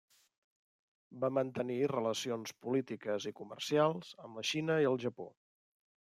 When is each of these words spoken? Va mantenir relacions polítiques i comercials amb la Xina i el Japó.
Va 1.23 1.29
mantenir 1.37 1.77
relacions 1.91 2.55
polítiques 2.65 3.29
i 3.33 3.35
comercials 3.43 4.11
amb 4.27 4.41
la 4.43 4.47
Xina 4.55 4.81
i 4.87 4.91
el 4.95 5.01
Japó. 5.07 5.31